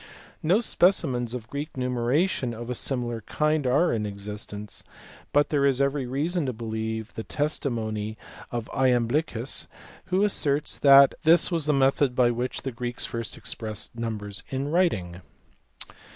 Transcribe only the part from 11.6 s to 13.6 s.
the method by which the Greeks first